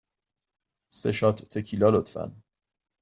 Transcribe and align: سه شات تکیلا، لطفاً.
سه 0.99 1.11
شات 1.11 1.37
تکیلا، 1.53 1.89
لطفاً. 1.89 2.23